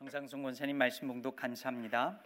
정상순 0.00 0.42
권사님 0.42 0.76
말씀 0.78 1.06
봉독 1.08 1.36
감사합니다. 1.36 2.18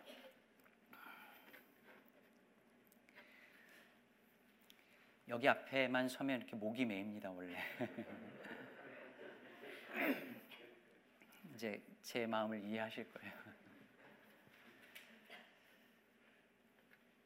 여기 5.26 5.48
앞에만 5.48 6.08
서면 6.08 6.38
이렇게 6.38 6.54
목이 6.54 6.84
메입니다 6.84 7.32
원래. 7.32 7.58
이제 11.52 11.82
제 12.00 12.28
마음을 12.28 12.62
이해하실 12.62 13.12
거예요. 13.12 13.32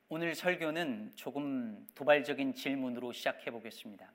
오늘 0.09 0.35
설교는 0.35 1.12
조금 1.15 1.87
도발적인 1.95 2.55
질문으로 2.55 3.12
시작해 3.12 3.51
보겠습니다. 3.51 4.11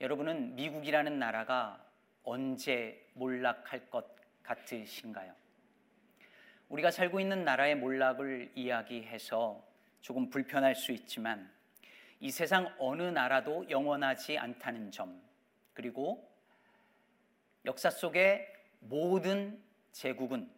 여러분은 0.00 0.54
미국이라는 0.54 1.18
나라가 1.18 1.84
언제 2.22 3.10
몰락할 3.14 3.90
것 3.90 4.13
같으신가요? 4.44 5.34
우리가 6.68 6.90
살고 6.90 7.20
있는 7.20 7.44
나라의 7.44 7.76
몰락을 7.76 8.52
이야기해서 8.54 9.62
조금 10.00 10.30
불편할 10.30 10.74
수 10.74 10.92
있지만 10.92 11.52
이 12.20 12.30
세상 12.30 12.74
어느 12.78 13.02
나라도 13.02 13.68
영원하지 13.68 14.38
않다는 14.38 14.90
점 14.90 15.20
그리고 15.72 16.30
역사 17.64 17.90
속에 17.90 18.52
모든 18.80 19.62
제국은 19.92 20.50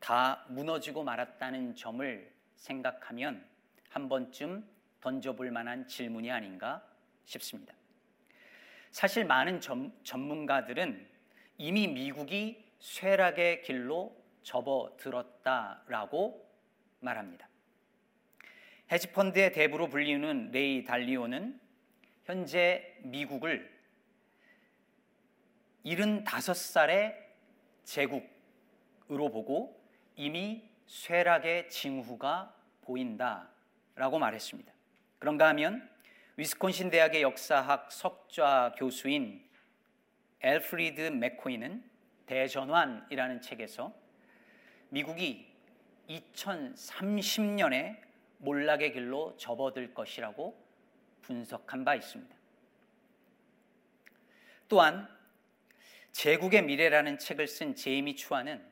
다 0.00 0.44
무너지고 0.48 1.04
말았다는 1.04 1.74
점을 1.74 2.32
생각하면 2.56 3.44
한 3.88 4.08
번쯤 4.08 4.66
던져볼 5.00 5.50
만한 5.50 5.86
질문이 5.86 6.30
아닌가 6.30 6.82
싶습니다. 7.24 7.74
사실 8.90 9.24
많은 9.24 9.60
점, 9.60 9.92
전문가들은 10.04 11.06
이미 11.58 11.88
미국이 11.88 12.65
쇠락의 12.78 13.62
길로 13.62 14.16
접어들었다라고 14.42 16.46
말합니다. 17.00 17.48
헤지펀드의 18.90 19.52
대부로 19.52 19.88
불리는 19.88 20.50
레이 20.52 20.84
달리오는 20.84 21.60
현재 22.24 22.96
미국을 23.02 23.74
75살의 25.84 27.14
제국으로 27.84 29.30
보고 29.30 29.80
이미 30.16 30.68
쇠락의 30.86 31.68
징후가 31.68 32.54
보인다라고 32.82 34.18
말했습니다. 34.18 34.72
그런가 35.18 35.48
하면 35.48 35.88
위스콘신 36.36 36.90
대학의 36.90 37.22
역사학 37.22 37.90
석좌 37.90 38.74
교수인 38.76 39.42
엘프리드 40.42 41.00
맥코이는 41.12 41.82
대전환이라는 42.26 43.40
책에서 43.40 43.92
미국이 44.90 45.46
2030년에 46.08 47.98
몰락의 48.38 48.92
길로 48.92 49.36
접어들 49.36 49.94
것이라고 49.94 50.56
분석한 51.22 51.84
바 51.84 51.94
있습니다. 51.94 52.34
또한 54.68 55.08
제국의 56.12 56.62
미래라는 56.62 57.18
책을 57.18 57.46
쓴 57.46 57.74
제이미 57.74 58.16
추아는 58.16 58.64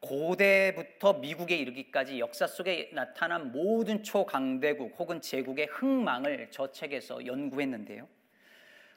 고대부터 0.00 1.14
미국에 1.14 1.56
이르기까지 1.56 2.18
역사 2.18 2.46
속에 2.46 2.90
나타난 2.92 3.52
모든 3.52 4.02
초강대국 4.02 4.98
혹은 4.98 5.20
제국의 5.20 5.66
흥망을 5.66 6.48
저 6.50 6.72
책에서 6.72 7.24
연구했는데요. 7.24 8.08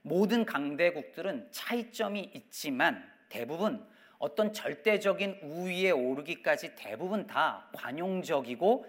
모든 0.02 0.46
강대국들은 0.46 1.52
차이점이 1.52 2.31
있지만 2.34 3.14
대부분 3.30 3.86
어떤 4.18 4.54
절대적인 4.54 5.40
우위에 5.44 5.92
오르기까지 5.92 6.76
대부분 6.76 7.28
다 7.28 7.70
관용적이고 7.73 8.86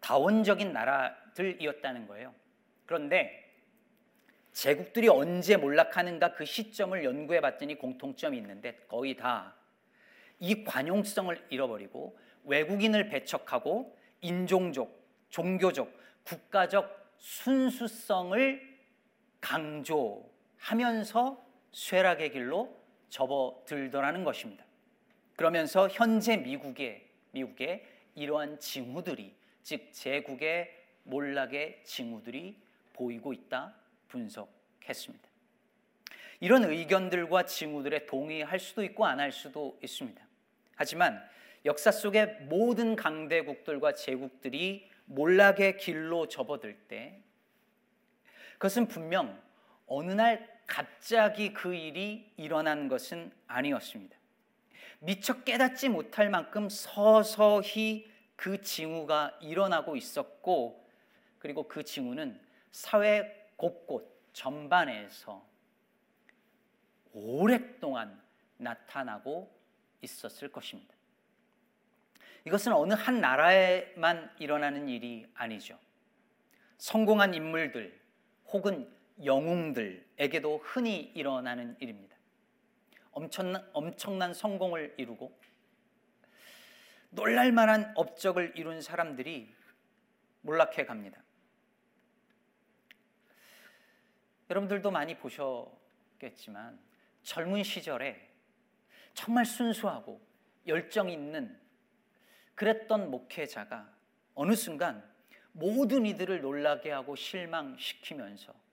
다원적인 0.00 0.72
나라들이었다는 0.72 2.06
거예요. 2.06 2.34
그런데 2.86 3.42
제국들이 4.52 5.08
언제 5.08 5.56
몰락하는가 5.56 6.34
그 6.34 6.44
시점을 6.44 7.04
연구해 7.04 7.40
봤더니 7.40 7.76
공통점이 7.76 8.36
있는데 8.38 8.76
거의 8.88 9.16
다 9.16 9.64
이 10.38 10.64
관용성을 10.64 11.46
잃어버리고 11.48 12.18
외국인을 12.44 13.08
배척하고 13.08 13.96
인종적, 14.20 14.90
종교적, 15.30 15.90
국가적 16.24 17.14
순수성을 17.16 18.74
강조하면서 19.40 20.30
쇠락의 21.72 22.32
길로 22.32 22.83
접어들더라는 23.08 24.24
것입니다. 24.24 24.64
그러면서 25.36 25.88
현재 25.88 26.36
미국의 26.36 27.06
미국의 27.32 27.84
이러한 28.14 28.58
징후들이 28.60 29.34
즉 29.62 29.92
제국의 29.92 30.70
몰락의 31.04 31.82
징후들이 31.84 32.56
보이고 32.92 33.32
있다 33.32 33.74
분석했습니다. 34.08 35.28
이런 36.40 36.64
의견들과 36.64 37.44
징후들에 37.46 38.06
동의할 38.06 38.58
수도 38.58 38.84
있고 38.84 39.06
안 39.06 39.20
할 39.20 39.32
수도 39.32 39.78
있습니다. 39.82 40.22
하지만 40.76 41.22
역사 41.64 41.90
속의 41.90 42.40
모든 42.42 42.94
강대국들과 42.94 43.94
제국들이 43.94 44.90
몰락의 45.06 45.78
길로 45.78 46.28
접어들 46.28 46.74
때 46.88 47.22
그것은 48.54 48.86
분명 48.86 49.40
어느 49.86 50.12
날 50.12 50.53
갑자기 50.66 51.52
그 51.52 51.74
일이 51.74 52.32
일어난 52.36 52.88
것은 52.88 53.32
아니었습니다. 53.46 54.16
미처 55.00 55.42
깨닫지 55.42 55.88
못할 55.88 56.30
만큼 56.30 56.68
서서히 56.68 58.10
그 58.36 58.60
징후가 58.62 59.38
일어나고 59.40 59.96
있었고 59.96 60.88
그리고 61.38 61.68
그 61.68 61.84
징후는 61.84 62.40
사회 62.72 63.48
곳곳 63.56 64.30
전반에서 64.32 65.46
오랫동안 67.12 68.20
나타나고 68.56 69.54
있었을 70.00 70.50
것입니다. 70.50 70.94
이것은 72.46 72.72
어느 72.72 72.94
한 72.94 73.20
나라에만 73.20 74.34
일어나는 74.38 74.88
일이 74.88 75.26
아니죠. 75.34 75.78
성공한 76.78 77.32
인물들 77.34 77.98
혹은 78.48 78.93
영웅들에게도 79.22 80.58
흔히 80.58 81.12
일어나는 81.14 81.76
일입니다. 81.78 82.16
엄청난, 83.12 83.68
엄청난 83.72 84.34
성공을 84.34 84.94
이루고 84.98 85.38
놀랄만한 87.10 87.92
업적을 87.94 88.54
이룬 88.56 88.82
사람들이 88.82 89.54
몰락해 90.40 90.84
갑니다. 90.84 91.22
여러분들도 94.50 94.90
많이 94.90 95.16
보셨겠지만 95.16 96.78
젊은 97.22 97.62
시절에 97.62 98.30
정말 99.14 99.46
순수하고 99.46 100.20
열정 100.66 101.08
있는 101.08 101.58
그랬던 102.54 103.10
목회자가 103.10 103.90
어느 104.34 104.54
순간 104.54 105.08
모든 105.52 106.04
이들을 106.04 106.40
놀라게 106.40 106.90
하고 106.90 107.14
실망시키면서 107.14 108.63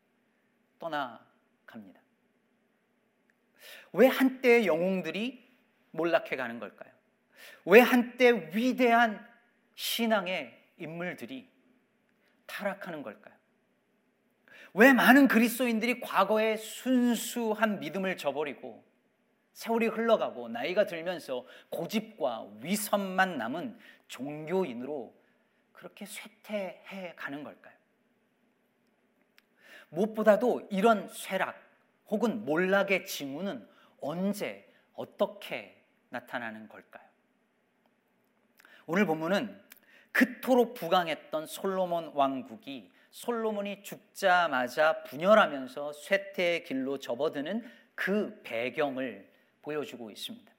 떠나갑니다. 0.82 2.02
왜 3.94 4.08
한때의 4.08 4.66
영웅들이 4.66 5.48
몰락해 5.92 6.36
가는 6.36 6.60
걸까요? 6.60 6.92
왜 7.66 7.80
한때 7.80 8.50
위대한 8.54 9.26
신앙의 9.76 10.74
인물들이 10.78 11.50
타락하는 12.48 13.04
걸까요? 13.04 13.36
왜 14.74 14.94
많은 14.94 15.28
그리스도인들이 15.28 16.00
과거의 16.00 16.58
순수한 16.58 17.80
믿음을 17.80 18.18
저버리고 18.18 18.84
세월이 19.54 19.88
흘러가고 19.88 20.48
나이가 20.48 20.86
들면서 20.86 21.46
고집과 21.70 22.48
위선만 22.62 23.38
남은 23.38 23.78
종교인으로 24.08 25.14
그렇게 25.74 26.06
쇠퇴해 26.06 27.14
가는 27.16 27.44
걸까요? 27.44 27.71
무엇보다도 29.92 30.68
이런 30.72 31.08
쇠락 31.10 31.56
혹은 32.08 32.44
몰락의 32.46 33.06
징후는 33.06 33.68
언제 34.02 34.68
어떻게 34.94 35.82
나타나는 36.10 36.68
걸까요? 36.68 37.06
오늘 38.86 39.06
본문은 39.06 39.62
그토록 40.12 40.74
부강했던 40.74 41.46
솔로몬 41.46 42.12
왕국이 42.14 42.92
솔로몬이 43.12 43.84
죽자마자 43.84 45.04
분열하면서 45.04 45.94
쇠퇴의 45.94 46.64
길로 46.64 46.98
접어드는 46.98 47.64
그 47.96 48.42
배경을 48.44 49.30
보여주고 49.62 50.10
있습니다. 50.10 50.52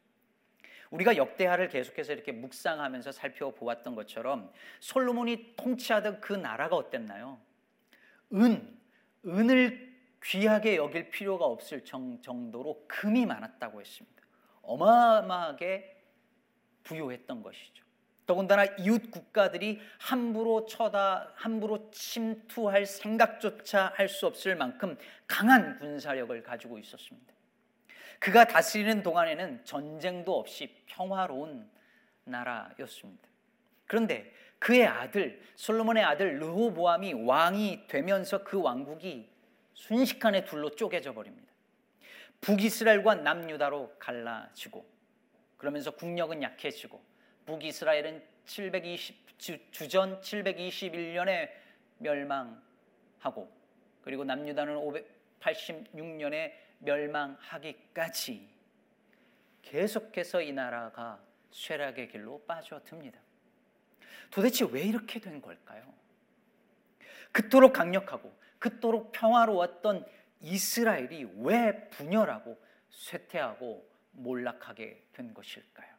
우리가 0.90 1.16
역대하를 1.16 1.68
계속해서 1.68 2.12
이렇게 2.12 2.32
묵상하면서 2.32 3.12
살펴보았던 3.12 3.94
것처럼 3.94 4.52
솔로몬이 4.80 5.56
통치하던 5.56 6.20
그 6.20 6.34
나라가 6.34 6.76
어땠나요? 6.76 7.40
은, 8.34 8.78
은을 9.26 9.92
귀하게 10.24 10.76
여길 10.76 11.10
필요가 11.10 11.44
없을 11.46 11.84
정도로 11.84 12.84
금이 12.88 13.26
많았다고 13.26 13.80
했습니다. 13.80 14.22
어마어마하게 14.62 16.02
부여했던 16.84 17.42
것이죠. 17.42 17.84
더군다나 18.24 18.64
이웃 18.78 19.10
국가들이 19.10 19.80
함부로 19.98 20.64
쳐다 20.66 21.32
함부로 21.34 21.90
침투할 21.90 22.86
생각조차 22.86 23.92
할 23.96 24.08
수 24.08 24.26
없을 24.26 24.54
만큼 24.54 24.96
강한 25.26 25.78
군사력을 25.78 26.42
가지고 26.42 26.78
있었습니다. 26.78 27.34
그가 28.20 28.44
다스리는 28.46 29.02
동안에는 29.02 29.64
전쟁도 29.64 30.38
없이 30.38 30.72
평화로운 30.86 31.68
나라였습니다. 32.24 33.28
그런데 33.86 34.32
그의 34.62 34.86
아들 34.86 35.42
솔로몬의 35.56 36.04
아들 36.04 36.38
르호보암이 36.38 37.14
왕이 37.24 37.88
되면서 37.88 38.44
그 38.44 38.62
왕국이 38.62 39.28
순식간에 39.74 40.44
둘로 40.44 40.70
쪼개져 40.70 41.12
버립니다. 41.14 41.52
북이스라엘과 42.40 43.16
남유다로 43.16 43.96
갈라지고 43.98 44.86
그러면서 45.56 45.90
국력은 45.90 46.44
약해지고 46.44 47.02
북이스라엘은 47.46 48.22
720 48.44 49.38
주, 49.38 49.88
전 49.88 50.20
721년에 50.20 51.50
멸망하고 51.98 53.52
그리고 54.02 54.22
남유다는 54.22 54.76
586년에 55.40 56.52
멸망하기까지 56.78 58.48
계속해서 59.62 60.40
이 60.42 60.52
나라가 60.52 61.20
쇠락의 61.50 62.08
길로 62.10 62.44
빠져듭니다. 62.46 63.31
도대체 64.30 64.66
왜 64.70 64.82
이렇게 64.82 65.20
된 65.20 65.40
걸까요? 65.40 65.92
그토록 67.32 67.72
강력하고 67.72 68.32
그토록 68.58 69.12
평화로웠던 69.12 70.06
이스라엘이 70.40 71.28
왜 71.38 71.88
분열하고 71.88 72.60
쇠퇴하고 72.90 73.88
몰락하게 74.12 75.06
된 75.12 75.32
것일까요? 75.34 75.92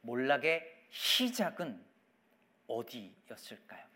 몰락의 0.00 0.64
시작은 0.90 1.84
어디였을까요? 2.66 3.86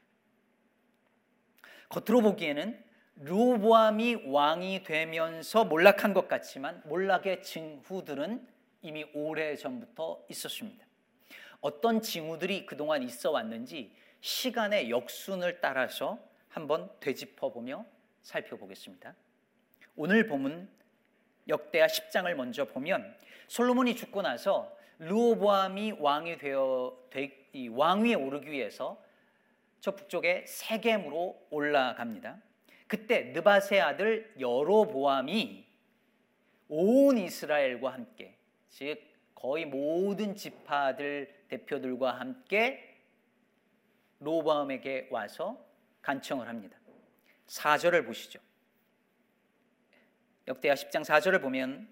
겉으로 1.89 2.23
보기에는 2.23 2.85
르보암이 3.17 4.27
왕이 4.27 4.83
되면서 4.85 5.65
몰락한 5.65 6.15
것 6.15 6.29
같지만 6.29 6.83
몰락의 6.87 7.43
징후들은 7.43 8.49
이미 8.83 9.05
오래 9.15 9.55
전부터 9.55 10.25
있었습니다. 10.31 10.85
어떤 11.63 12.03
징후들이 12.03 12.67
그동안 12.67 13.03
있어 13.05 13.31
왔는지 13.31 13.95
시간의 14.21 14.91
역순을 14.91 15.61
따라서 15.61 16.19
한번 16.49 16.91
되짚어 17.01 17.53
보며 17.53 17.87
살펴보겠습니다. 18.23 19.15
오늘 19.97 20.27
본문 20.27 20.69
역대하 21.49 21.87
10장을 21.87 22.33
먼저 22.35 22.67
보면 22.67 23.17
솔로몬이 23.47 23.95
죽고 23.97 24.23
나서 24.23 24.77
르호보암이 24.99 25.95
왕이 25.99 26.39
되어 26.39 26.99
왕위에 27.71 28.15
오르기 28.15 28.51
위해서 28.51 29.01
저 29.81 29.95
북쪽에 29.95 30.45
세겜으로 30.47 31.47
올라갑니다. 31.51 32.41
그때 32.89 33.33
느바세 33.33 33.81
아들 33.81 34.35
여로보암이 34.39 35.65
온 36.69 37.19
이스라엘과 37.19 37.93
함께 37.93 38.37
즉 38.69 39.01
거의 39.35 39.65
모든 39.65 40.35
지파들 40.35 41.42
대표들과 41.53 42.19
함께 42.19 42.97
로보암에게 44.21 45.09
와서 45.11 45.63
간청을 46.01 46.49
합니다. 46.49 46.79
4절을 47.47 48.07
보시죠. 48.07 48.41
역대하 50.49 50.75
10장 50.75 51.05
4절을 51.05 51.43
보면 51.43 51.89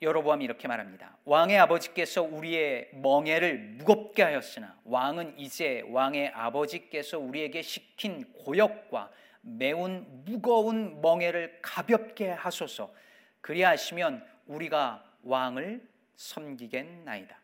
여로보암이 0.00 0.44
이렇게 0.44 0.68
말합니다. 0.68 1.16
왕의 1.24 1.58
아버지께서 1.58 2.22
우리의 2.22 2.90
멍에를 2.94 3.58
무겁게 3.58 4.22
하였으나 4.22 4.80
왕은 4.84 5.38
이제 5.38 5.84
왕의 5.88 6.28
아버지께서 6.30 7.18
우리에게 7.18 7.62
시킨 7.62 8.32
고역과 8.32 9.10
매운 9.42 10.24
무거운 10.24 11.00
멍에를 11.00 11.60
가볍게 11.62 12.30
하소서. 12.30 12.92
그리하시면 13.40 14.26
우리가 14.46 15.04
왕을 15.22 15.88
섬기겠나이다. 16.16 17.41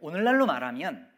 오늘날로 0.00 0.46
말하면 0.46 1.10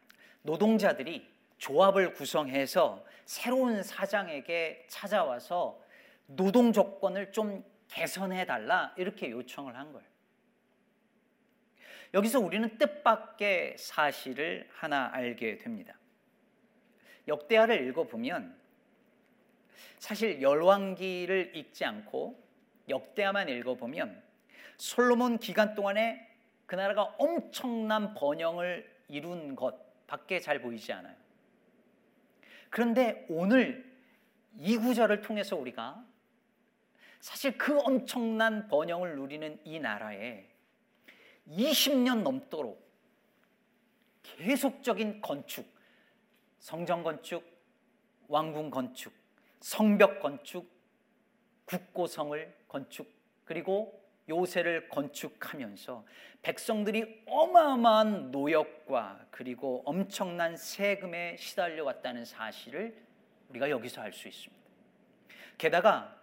노동자들이 0.43 1.29
조합을 1.59 2.15
구성해서 2.15 3.05
새로운 3.25 3.82
사장에게 3.82 4.87
찾아와서 4.88 5.81
노동 6.27 6.73
조건을 6.73 7.32
좀 7.32 7.65
개선해 7.88 8.47
달라 8.47 8.94
이렇게 8.97 9.31
요청을 9.31 9.77
한 9.77 9.93
거예요. 9.93 10.09
여기서 12.15 12.41
우리는 12.41 12.77
뜻밖의 12.79 13.77
사실을 13.79 14.69
하나 14.73 15.11
알게 15.12 15.59
됩니다. 15.59 15.94
역대하를 17.29 17.87
읽어보면 17.88 18.59
사실 19.99 20.41
열왕기를 20.41 21.55
읽지 21.55 21.85
않고 21.85 22.43
역대하만 22.88 23.49
읽어보면 23.49 24.23
솔로몬 24.76 25.38
기간 25.38 25.75
동안에 25.75 26.30
그 26.70 26.76
나라가 26.76 27.02
엄청난 27.19 28.14
번영을 28.14 28.88
이룬 29.08 29.56
것 29.56 30.06
밖에 30.06 30.38
잘 30.38 30.61
보이지 30.62 30.93
않아요. 30.93 31.17
그런데 32.69 33.26
오늘 33.28 33.93
이 34.56 34.76
구절을 34.76 35.20
통해서 35.20 35.56
우리가 35.56 36.06
사실 37.19 37.58
그 37.58 37.76
엄청난 37.81 38.69
번영을 38.69 39.17
누리는 39.17 39.61
이 39.64 39.81
나라에 39.81 40.46
20년 41.49 42.22
넘도록 42.22 42.81
계속적인 44.23 45.23
건축, 45.23 45.66
성정 46.61 47.02
건축, 47.02 47.43
왕궁 48.28 48.70
건축, 48.70 49.12
성벽 49.58 50.20
건축, 50.20 50.70
국고성을 51.64 52.55
건축, 52.69 53.12
그리고 53.44 54.00
요새를 54.28 54.88
건축하면서 54.88 56.05
백성들이 56.43 57.25
어마어마한 57.26 58.31
노역과 58.31 59.26
그리고 59.31 59.82
엄청난 59.84 60.56
세금에 60.56 61.37
시달려 61.37 61.84
왔다는 61.84 62.25
사실을 62.25 62.96
우리가 63.49 63.70
여기서 63.70 64.00
알 64.00 64.12
수 64.12 64.28
있습니다. 64.28 64.61
게다가 65.58 66.17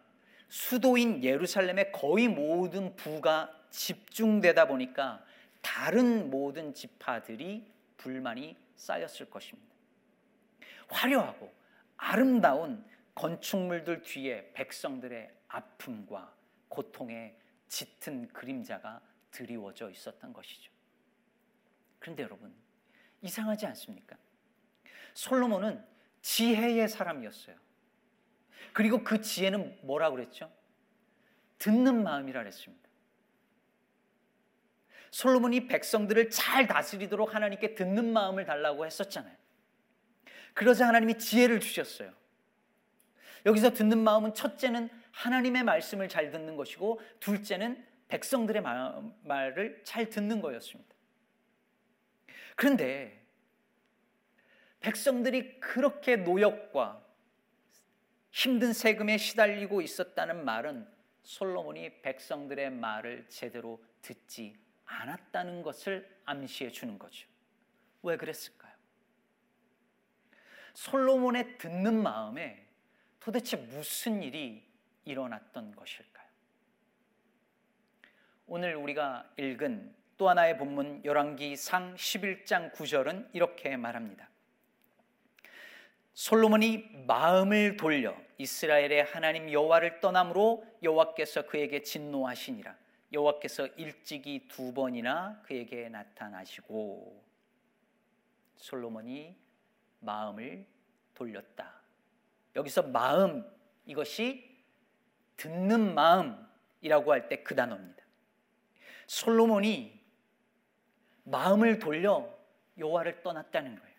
수도인 0.49 1.23
예루살렘의 1.23 1.91
거의 1.91 2.27
모든 2.27 2.95
부가 2.95 3.53
집중되다 3.69 4.67
보니까 4.67 5.23
다른 5.61 6.29
모든 6.29 6.73
지파들이 6.73 7.69
불만이 7.97 8.55
쌓였을 8.75 9.29
것입니다. 9.29 9.75
화려하고 10.89 11.53
아름다운 11.97 12.83
건축물들 13.13 14.03
뒤에 14.03 14.51
백성들의 14.53 15.29
아픔과 15.47 16.33
고통의 16.69 17.35
짙은 17.67 18.29
그림자가 18.29 19.01
드리워져 19.31 19.89
있었던 19.89 20.33
것이죠. 20.33 20.71
그런데 21.99 22.23
여러분, 22.23 22.53
이상하지 23.21 23.65
않습니까? 23.67 24.17
솔로몬은 25.13 25.83
지혜의 26.21 26.87
사람이었어요. 26.87 27.55
그리고 28.73 29.03
그 29.03 29.21
지혜는 29.21 29.79
뭐라 29.83 30.11
그랬죠? 30.11 30.51
듣는 31.57 32.03
마음이라 32.03 32.41
그랬습니다. 32.41 32.87
솔로몬이 35.11 35.67
백성들을 35.67 36.29
잘 36.29 36.67
다스리도록 36.67 37.33
하나님께 37.33 37.75
듣는 37.75 38.13
마음을 38.13 38.45
달라고 38.45 38.85
했었잖아요. 38.85 39.35
그러자 40.53 40.87
하나님이 40.87 41.17
지혜를 41.17 41.59
주셨어요. 41.59 42.13
여기서 43.45 43.71
듣는 43.71 44.03
마음은 44.03 44.33
첫째는 44.33 44.89
하나님의 45.17 45.63
말씀을 45.63 46.09
잘 46.09 46.29
듣는 46.29 46.55
것이고 46.55 47.01
둘째는 47.19 47.83
백성들의 48.07 48.61
말을 49.23 49.81
잘 49.83 50.09
듣는 50.09 50.41
거였습니다. 50.41 50.95
그런데 52.55 53.25
백성들이 54.79 55.59
그렇게 55.59 56.17
노역과 56.17 57.03
힘든 58.29 58.73
세금에 58.73 59.17
시달리고 59.17 59.81
있었다는 59.81 60.45
말은 60.45 60.87
솔로몬이 61.23 62.01
백성들의 62.03 62.69
말을 62.69 63.27
제대로 63.27 63.83
듣지 64.03 64.55
않았다는 64.85 65.63
것을 65.63 66.07
암시해 66.25 66.71
주는 66.71 66.99
거죠. 66.99 67.27
왜 68.03 68.17
그랬을까요? 68.17 68.71
솔로몬의 70.75 71.57
듣는 71.57 72.01
마음에 72.01 72.67
도대체 73.19 73.57
무슨 73.57 74.21
일이 74.21 74.66
일어났던 75.07 75.75
것일까요? 75.75 76.27
오늘 78.47 78.75
우리가 78.75 79.29
읽은 79.37 79.95
또 80.17 80.29
하나의 80.29 80.57
본문 80.57 81.05
열왕기상 81.05 81.95
11장 81.95 82.73
9절은 82.73 83.29
이렇게 83.33 83.77
말합니다. 83.77 84.29
솔로몬이 86.13 86.89
마음을 87.05 87.77
돌려 87.77 88.15
이스라엘의 88.37 89.03
하나님 89.03 89.51
여호와를 89.51 89.99
떠남으로 89.99 90.65
여호와께서 90.81 91.45
그에게 91.45 91.83
진노하시니라. 91.83 92.75
여호와께서 93.13 93.67
일찍이 93.77 94.47
두 94.47 94.73
번이나 94.73 95.41
그에게 95.43 95.89
나타나시고 95.89 97.23
솔로몬이 98.57 99.35
마음을 99.99 100.65
돌렸다. 101.13 101.71
여기서 102.55 102.83
마음 102.83 103.45
이것이 103.85 104.56
듣는 105.37 105.93
마음이라고 105.93 107.11
할 107.13 107.29
때 107.29 107.43
그 107.43 107.55
단어입니다. 107.55 108.03
솔로몬이 109.07 109.97
마음을 111.23 111.79
돌려 111.79 112.27
여호와를 112.77 113.21
떠났다는 113.21 113.79
거예요. 113.79 113.95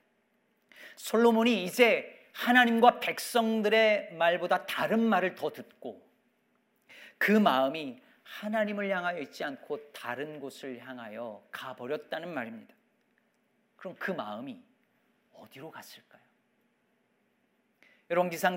솔로몬이 0.97 1.65
이제 1.65 2.31
하나님과 2.35 3.01
백성들의 3.01 4.15
말보다 4.15 4.67
다른 4.67 5.01
말을 5.01 5.35
더 5.35 5.51
듣고 5.51 6.07
그 7.17 7.33
마음이 7.33 8.01
하나님을 8.23 8.91
향하여 8.91 9.21
있지 9.21 9.43
않고 9.43 9.93
다른 9.93 10.39
곳을 10.39 10.79
향하여 10.79 11.47
가버렸다는 11.51 12.33
말입니다. 12.33 12.75
그럼 13.77 13.97
그 13.99 14.11
마음이 14.11 14.63
어디로 15.33 15.71
갔을까요? 15.71 16.23
열왕기상 18.11 18.57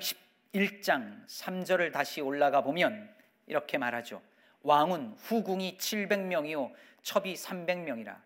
11장 0.54 1.26
3절을 1.28 1.94
다시 1.94 2.20
올라가 2.20 2.62
보면 2.62 3.14
이렇게 3.48 3.78
말하죠. 3.78 4.22
왕은 4.64 5.14
후궁이 5.14 5.78
700명이요 5.78 6.74
첩이 7.02 7.34
300명이라 7.34 8.22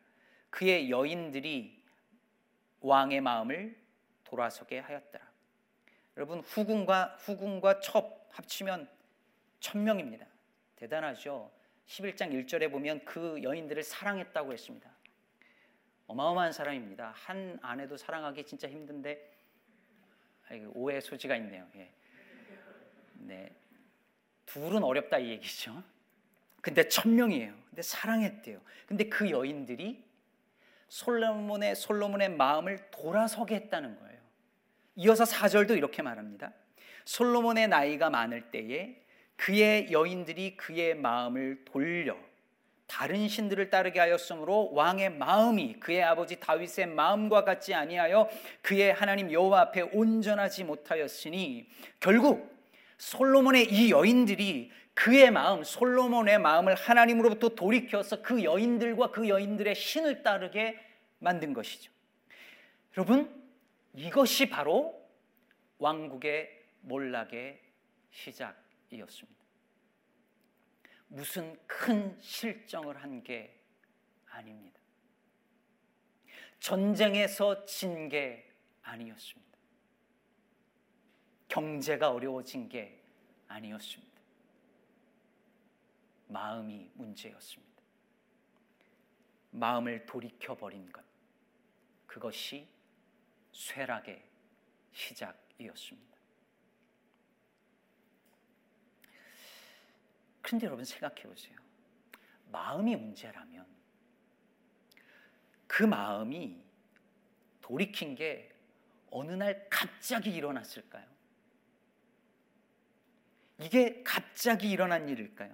그의 0.50 0.90
여인들이 0.90 1.84
왕의 2.82 3.22
마음을 3.22 3.78
돌아서게 4.24 4.80
하였더라. 4.80 5.26
여러분 6.18 6.40
후궁과 6.40 7.18
후궁과 7.20 7.80
첩 7.80 8.28
합치면 8.32 8.90
천명입니다. 9.60 10.26
대단하죠. 10.76 11.52
11장 11.88 12.32
1절에 12.32 12.72
보면 12.72 13.06
그 13.06 13.42
여인들을 13.44 13.84
사랑했다고 13.84 14.52
했습니다. 14.52 14.90
어마어마한 16.08 16.52
사람입니다. 16.52 17.14
한 17.16 17.60
아내도 17.62 17.98
사랑하기 17.98 18.46
진짜 18.46 18.68
힘든데 18.68 19.32
오해 20.74 21.00
소지가 21.00 21.36
있네요. 21.38 21.68
예. 21.76 21.92
네. 23.36 23.52
둘은 24.46 24.84
어렵다 24.84 25.18
이 25.18 25.30
얘기죠. 25.30 25.84
근데 26.62 26.88
천 26.88 27.16
명이에요. 27.16 27.54
근데 27.70 27.82
사랑했대요. 27.82 28.60
근데 28.88 29.10
그 29.10 29.30
여인들이 29.30 30.04
솔로몬의 30.88 31.76
솔로몬의 31.76 32.30
마음을 32.30 32.90
돌아서게 32.92 33.56
했다는 33.56 34.00
거예요. 34.00 34.20
이어서 34.96 35.26
4절도 35.26 35.76
이렇게 35.76 36.02
말합니다. 36.02 36.54
솔로몬의 37.04 37.68
나이가 37.68 38.10
많을 38.10 38.50
때에 38.52 39.02
그의 39.36 39.92
여인들이 39.92 40.56
그의 40.56 40.96
마음을 40.96 41.66
돌려 41.66 42.16
다른 42.88 43.28
신들을 43.28 43.70
따르게 43.70 44.00
하였으므로 44.00 44.72
왕의 44.74 45.14
마음이 45.14 45.80
그의 45.80 46.04
아버지 46.04 46.40
다윗의 46.40 46.88
마음과 46.88 47.44
같지 47.44 47.74
아니하여 47.74 48.30
그의 48.62 48.94
하나님 48.94 49.32
여호와 49.32 49.62
앞에 49.62 49.82
온전하지 49.82 50.64
못하였으니 50.64 51.68
결국 52.00 52.55
솔로몬의 52.98 53.72
이 53.74 53.92
여인들이 53.92 54.72
그의 54.94 55.30
마음 55.32 55.64
솔로몬의 55.64 56.40
마음을 56.40 56.76
하나님으로부터 56.76 57.50
돌이켜서 57.50 58.22
그 58.22 58.44
여인들과 58.44 59.12
그 59.12 59.28
여인들의 59.28 59.76
신을 59.76 60.24
따르게 60.24 60.80
만든 61.20 61.54
것이죠. 61.54 61.92
여러분 62.98 63.44
이것이 63.94 64.50
바로 64.50 65.06
왕국의 65.80 66.64
몰락의 66.82 67.62
시작이었습니다. 68.12 69.36
무슨 71.08 71.56
큰 71.68 72.18
실정을 72.22 72.98
한 73.04 73.22
게 73.24 73.54
아닙니다. 74.30 74.80
전쟁에서 76.60 77.66
진 77.66 78.10
게 78.10 78.50
아니었습니다. 78.82 79.55
경제가 81.56 82.12
어려워진 82.12 82.68
게 82.68 83.02
아니었습니다. 83.48 84.20
마음이 86.28 86.92
문제였습니다. 86.96 87.82
마음을 89.52 90.06
돌이켜버린 90.06 90.92
것. 90.92 91.02
그것이 92.08 92.68
쇠락의 93.54 94.22
시작이었습니다. 94.92 96.18
그런데 100.42 100.66
여러분 100.66 100.84
생각해 100.84 101.22
보세요. 101.24 101.56
마음이 102.52 102.98
문제라면 102.98 103.66
그 105.68 105.84
마음이 105.84 106.62
돌이킨 107.62 108.14
게 108.16 108.54
어느 109.10 109.32
날 109.32 109.66
갑자기 109.70 110.36
일어났을까요? 110.36 111.15
이게 113.60 114.02
갑자기 114.04 114.70
일어난 114.70 115.08
일일까요? 115.08 115.54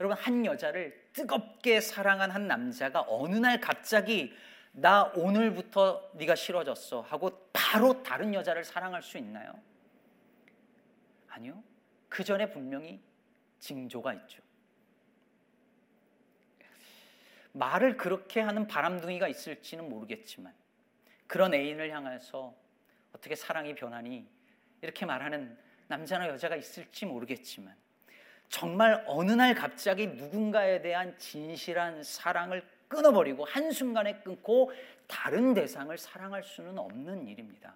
여러분 0.00 0.16
한 0.16 0.44
여자를 0.44 1.08
뜨겁게 1.12 1.80
사랑한 1.80 2.30
한 2.30 2.46
남자가 2.46 3.04
어느 3.08 3.36
날 3.36 3.60
갑자기 3.60 4.32
나 4.72 5.04
오늘부터 5.14 6.12
네가 6.14 6.34
싫어졌어 6.34 7.02
하고 7.02 7.48
바로 7.52 8.02
다른 8.02 8.32
여자를 8.32 8.64
사랑할 8.64 9.02
수 9.02 9.18
있나요? 9.18 9.52
아니요. 11.28 11.62
그 12.08 12.24
전에 12.24 12.50
분명히 12.50 13.00
징조가 13.58 14.14
있죠. 14.14 14.42
말을 17.52 17.96
그렇게 17.96 18.40
하는 18.40 18.66
바람둥이가 18.66 19.28
있을지는 19.28 19.88
모르겠지만 19.88 20.54
그런 21.26 21.54
애인을 21.54 21.90
향해서 21.90 22.54
어떻게 23.14 23.34
사랑이 23.34 23.74
변하니 23.74 24.26
이렇게 24.80 25.06
말하는 25.06 25.56
남자나 25.92 26.26
여자가 26.28 26.56
있을지 26.56 27.04
모르겠지만 27.04 27.76
정말 28.48 29.04
어느 29.06 29.32
날 29.32 29.54
갑자기 29.54 30.06
누군가에 30.06 30.80
대한 30.80 31.16
진실한 31.18 32.02
사랑을 32.02 32.66
끊어버리고 32.88 33.44
한순간에 33.44 34.20
끊고 34.22 34.72
다른 35.06 35.52
대상을 35.52 35.96
사랑할 35.98 36.42
수는 36.42 36.78
없는 36.78 37.28
일입니다. 37.28 37.74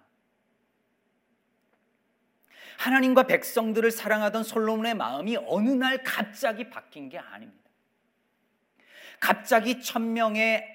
하나님과 2.79 3.23
백성들을 3.23 3.91
사랑하던 3.91 4.43
솔로몬의 4.43 4.95
마음이 4.95 5.37
어느 5.47 5.69
날 5.69 6.03
갑자기 6.03 6.69
바뀐 6.69 7.09
게 7.09 7.19
아닙니다. 7.19 7.69
갑자기 9.19 9.81
천명의 9.81 10.65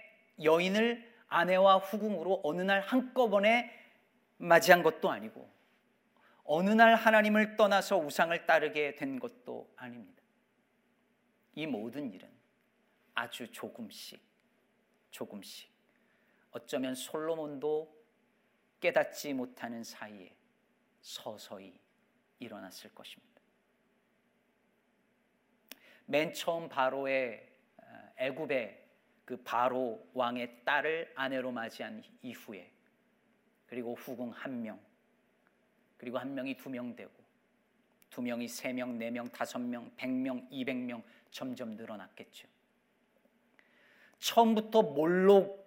여인을 0.43 1.13
아내와 1.29 1.79
후궁으로 1.79 2.41
어느 2.45 2.63
날 2.63 2.81
한꺼번에 2.81 3.71
맞이한 4.39 4.83
것도 4.83 5.11
아니고 5.11 5.62
어느 6.55 6.69
날 6.69 6.97
하나님을 6.97 7.57
떠나서 7.57 7.97
우상을 7.97 8.45
따르게 8.45 8.95
된 8.97 9.19
것도 9.19 9.73
아닙니다. 9.75 10.23
이 11.55 11.67
모든 11.67 12.13
일은 12.13 12.31
아주 13.15 13.51
조금씩, 13.51 14.23
조금씩, 15.11 15.73
어쩌면 16.51 16.95
솔로몬도 16.95 18.05
깨닫지 18.81 19.33
못하는 19.33 19.83
사이에 19.83 20.37
서서히 21.01 21.81
일어났을 22.39 22.95
것입니다. 22.95 23.41
맨 26.05 26.35
처음 26.35 26.69
바로의 26.69 27.51
어, 27.79 28.13
애굽의 28.19 28.91
그 29.25 29.43
바로 29.43 30.07
왕의 30.13 30.65
딸을 30.67 31.15
아내로 31.17 31.51
맞이한 31.51 32.05
이후에 32.21 32.71
그리고 33.65 33.95
후궁 33.95 34.33
한 34.33 34.61
명, 34.61 34.92
그리고 36.03 36.19
한 36.19 36.35
명이 36.35 36.57
두 36.57 36.69
명 36.69 36.97
되고 36.97 37.13
두 38.11 38.21
명이 38.21 38.49
세 38.49 38.73
명, 38.73 38.99
네 38.99 39.09
명, 39.09 39.29
다섯 39.31 39.61
명, 39.61 39.89
백 39.95 40.11
명, 40.11 40.45
이백 40.51 40.77
명 40.77 41.01
점점 41.31 41.77
늘어났겠죠. 41.77 42.49
처음부터 44.19 44.83
몰록 44.83 45.65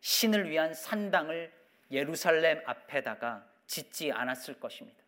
신을 0.00 0.50
위한 0.50 0.74
산당을 0.74 1.52
예루살렘 1.92 2.60
앞에다가 2.66 3.48
짓지 3.68 4.10
않았을 4.10 4.58
것입니다. 4.58 4.98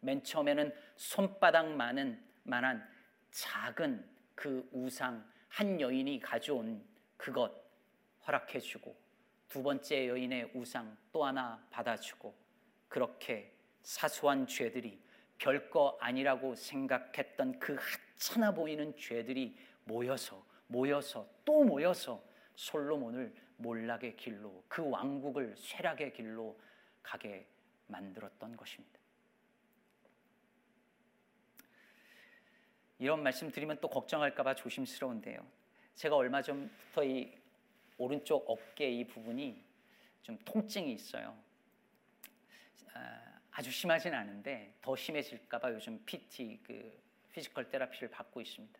맨 0.00 0.24
처음에는 0.24 0.74
손바닥만은 0.96 2.20
만한 2.42 2.84
작은 3.30 4.04
그 4.34 4.68
우상 4.72 5.24
한 5.48 5.80
여인이 5.80 6.18
가져온 6.18 6.84
그것 7.16 7.52
허락해 8.26 8.58
주고 8.58 8.96
두 9.48 9.62
번째 9.62 10.08
여인의 10.08 10.50
우상 10.54 10.96
또 11.12 11.24
하나 11.24 11.64
받아주고 11.70 12.34
그렇게 12.88 13.59
사소한 13.82 14.46
죄들이 14.46 15.00
별거 15.38 15.96
아니라고 16.00 16.54
생각했던 16.54 17.58
그 17.58 17.76
하찮아 18.18 18.52
보이는 18.52 18.94
죄들이 18.96 19.56
모여서 19.84 20.44
모여서 20.66 21.28
또 21.44 21.64
모여서 21.64 22.22
솔로몬을 22.54 23.34
몰락의 23.56 24.16
길로 24.16 24.62
그 24.68 24.88
왕국을 24.88 25.54
쇠락의 25.56 26.12
길로 26.12 26.58
가게 27.02 27.46
만들었던 27.86 28.56
것입니다. 28.56 29.00
이런 32.98 33.22
말씀 33.22 33.50
드리면 33.50 33.78
또 33.80 33.88
걱정할까봐 33.88 34.54
조심스러운데요. 34.54 35.44
제가 35.94 36.16
얼마 36.16 36.42
전부터 36.42 37.04
이 37.04 37.34
오른쪽 37.96 38.44
어깨 38.48 38.90
이 38.90 39.06
부분이 39.06 39.64
좀 40.22 40.38
통증이 40.44 40.92
있어요. 40.92 41.36
아, 42.92 43.29
아주 43.52 43.70
심하진 43.70 44.14
않은데 44.14 44.74
더 44.80 44.94
심해질까봐 44.94 45.72
요즘 45.72 46.02
PT 46.04 46.60
그 46.62 47.00
Physical 47.32 47.68
therapy를 47.70 48.10
받고 48.10 48.40
있습니다. 48.40 48.78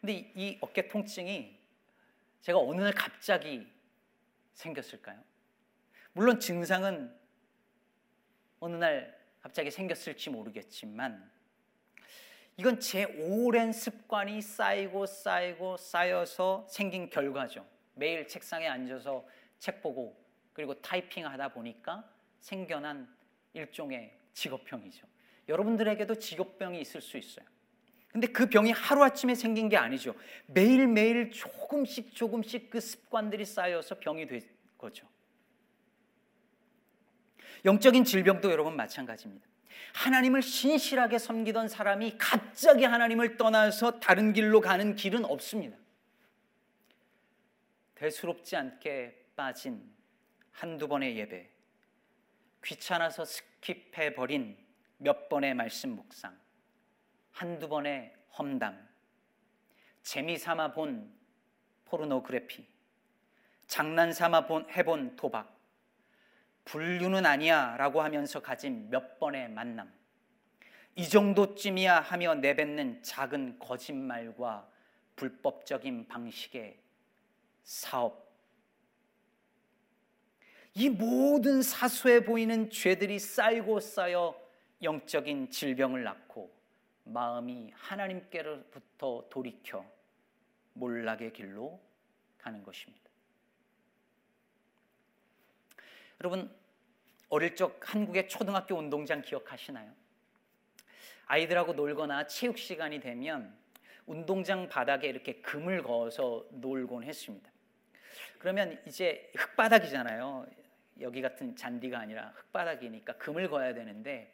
근데 0.00 0.12
이, 0.12 0.32
이 0.34 0.58
어깨 0.60 0.88
통증이 0.88 1.58
제가 2.42 2.58
어느 2.58 2.82
날 2.82 2.92
갑자기 2.92 3.66
생겼을까요? 4.52 5.22
물론 6.12 6.38
증상은 6.38 7.14
어느 8.60 8.76
날 8.76 9.18
갑자기 9.40 9.70
생겼을지 9.70 10.30
모르겠지만 10.30 11.30
이건 12.56 12.78
제 12.78 13.04
오랜 13.04 13.72
습관이 13.72 14.40
쌓이고 14.40 15.06
쌓이고 15.06 15.76
쌓여서 15.76 16.66
생긴 16.68 17.10
결과죠. 17.10 17.66
매일 17.94 18.28
책상에 18.28 18.68
앉아서 18.68 19.26
책 19.58 19.82
보고 19.82 20.22
그리고 20.52 20.80
타이핑 20.80 21.26
하다 21.26 21.48
보니까 21.48 22.08
생겨난 22.40 23.13
일종의 23.54 24.12
직업병이죠. 24.34 25.06
여러분들에게도 25.48 26.16
직업병이 26.16 26.80
있을 26.80 27.00
수 27.00 27.16
있어요. 27.16 27.46
근데 28.08 28.28
그 28.28 28.48
병이 28.48 28.70
하루아침에 28.70 29.34
생긴 29.34 29.68
게 29.68 29.76
아니죠. 29.76 30.14
매일매일 30.46 31.30
조금씩 31.30 32.14
조금씩 32.14 32.70
그 32.70 32.80
습관들이 32.80 33.44
쌓여서 33.44 33.98
병이 33.98 34.26
된 34.26 34.40
거죠. 34.78 35.08
영적인 37.64 38.04
질병도 38.04 38.50
여러분 38.52 38.76
마찬가지입니다. 38.76 39.46
하나님을 39.94 40.42
신실하게 40.42 41.18
섬기던 41.18 41.68
사람이 41.68 42.16
갑자기 42.18 42.84
하나님을 42.84 43.36
떠나서 43.36 44.00
다른 44.00 44.32
길로 44.32 44.60
가는 44.60 44.94
길은 44.94 45.24
없습니다. 45.24 45.76
대수롭지 47.94 48.56
않게 48.56 49.30
빠진 49.34 49.82
한두 50.50 50.88
번의 50.88 51.16
예배, 51.16 51.50
귀찮아서 52.64 53.24
skip해 53.24 54.16
버린 54.16 54.56
몇 54.96 55.28
번의 55.28 55.54
말씀 55.54 55.90
묵상, 55.90 56.34
한두 57.30 57.68
번의 57.68 58.14
험담, 58.38 58.88
재미삼아 60.02 60.72
본 60.72 61.14
포르노그래피, 61.84 62.66
장난삼아 63.66 64.46
본 64.46 64.68
해본 64.70 65.16
도박, 65.16 65.54
불륜은 66.64 67.26
아니야 67.26 67.76
라고 67.76 68.00
하면서 68.00 68.40
가진 68.40 68.88
몇 68.88 69.18
번의 69.18 69.50
만남, 69.50 69.92
이 70.96 71.06
정도쯤이야 71.06 72.00
하며 72.00 72.34
내뱉는 72.34 73.02
작은 73.02 73.58
거짓말과 73.58 74.70
불법적인 75.16 76.08
방식의 76.08 76.80
사업, 77.62 78.33
이 80.74 80.88
모든 80.88 81.62
사소해 81.62 82.24
보이는 82.24 82.68
죄들이 82.68 83.20
쌓이고 83.20 83.78
쌓여 83.78 84.38
영적인 84.82 85.50
질병을 85.50 86.02
낳고 86.02 86.52
마음이 87.04 87.70
하나님께로부터 87.74 89.24
돌이켜 89.30 89.84
몰락의 90.72 91.32
길로 91.32 91.80
가는 92.38 92.62
것입니다. 92.64 93.04
여러분 96.20 96.50
어릴 97.28 97.54
적 97.54 97.78
한국의 97.80 98.28
초등학교 98.28 98.74
운동장 98.76 99.22
기억하시나요? 99.22 99.92
아이들하고 101.26 101.74
놀거나 101.74 102.26
체육 102.26 102.58
시간이 102.58 103.00
되면 103.00 103.56
운동장 104.06 104.68
바닥에 104.68 105.08
이렇게 105.08 105.34
금을 105.40 105.82
그어서 105.84 106.44
놀곤 106.50 107.04
했습니다. 107.04 107.50
그러면 108.38 108.80
이제 108.86 109.30
흙바닥이잖아요. 109.36 110.46
여기 111.00 111.22
같은 111.22 111.56
잔디가 111.56 111.98
아니라 111.98 112.32
흙바닥이니까 112.36 113.14
금을 113.14 113.48
거야 113.48 113.74
되는데 113.74 114.32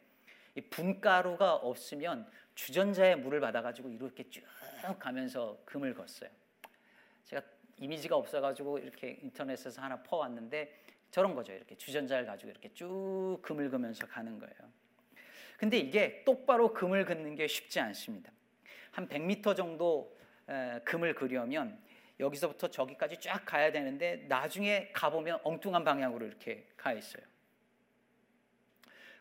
이 0.55 0.61
분가루가 0.61 1.55
없으면 1.55 2.29
주전자에 2.55 3.15
물을 3.15 3.39
받아가지고 3.39 3.89
이렇게 3.89 4.29
쭉 4.29 4.43
가면서 4.99 5.61
금을 5.65 5.93
걷어요. 5.93 6.29
제가 7.23 7.41
이미지가 7.77 8.15
없어가지고 8.15 8.79
이렇게 8.79 9.19
인터넷에서 9.21 9.81
하나 9.81 10.01
퍼왔는데 10.03 10.83
저런 11.09 11.33
거죠. 11.35 11.53
이렇게 11.53 11.75
주전자를 11.75 12.25
가지고 12.25 12.51
이렇게 12.51 12.73
쭉 12.73 13.39
금을 13.41 13.69
그면서 13.69 14.05
가는 14.05 14.37
거예요. 14.37 14.55
근데 15.57 15.77
이게 15.77 16.23
똑바로 16.23 16.73
금을 16.73 17.05
긋는 17.05 17.35
게 17.35 17.47
쉽지 17.47 17.79
않습니다. 17.79 18.31
한 18.91 19.07
100m 19.07 19.55
정도 19.55 20.17
금을 20.83 21.15
그려면 21.15 21.81
여기서부터 22.21 22.69
저기까지 22.69 23.19
쫙 23.19 23.43
가야 23.45 23.71
되는데 23.71 24.17
나중에 24.29 24.91
가보면 24.93 25.39
엉뚱한 25.43 25.83
방향으로 25.83 26.25
이렇게 26.25 26.67
가 26.77 26.93
있어요. 26.93 27.23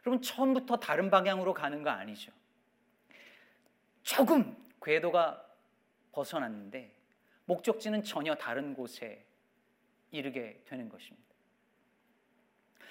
그럼 0.02 0.20
처음부터 0.20 0.76
다른 0.76 1.10
방향으로 1.10 1.54
가는 1.54 1.82
거 1.82 1.90
아니죠. 1.90 2.30
조금 4.02 4.56
궤도가 4.82 5.46
벗어났는데 6.12 6.94
목적지는 7.46 8.02
전혀 8.02 8.34
다른 8.34 8.74
곳에 8.74 9.26
이르게 10.10 10.62
되는 10.66 10.88
것입니다. 10.88 11.28